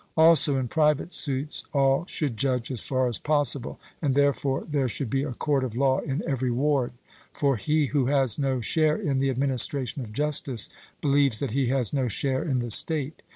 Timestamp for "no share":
8.39-8.95, 11.93-12.41